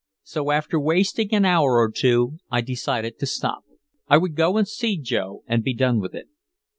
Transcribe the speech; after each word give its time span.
So, 0.23 0.49
after 0.49 0.79
wasting 0.79 1.31
an 1.31 1.45
hour 1.45 1.73
or 1.77 1.91
two, 1.91 2.39
I 2.49 2.61
decided 2.61 3.19
to 3.19 3.27
stop. 3.27 3.65
I 4.07 4.17
would 4.17 4.33
go 4.33 4.57
and 4.57 4.67
see 4.67 4.97
Joe 4.99 5.43
and 5.45 5.63
be 5.63 5.75
done 5.75 5.99
with 5.99 6.15
it. 6.15 6.27